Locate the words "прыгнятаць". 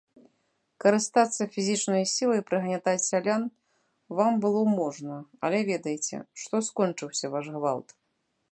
2.49-3.03